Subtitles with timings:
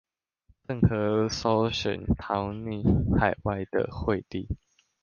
[0.67, 4.47] 鄭和搜尋逃匿海外的惠帝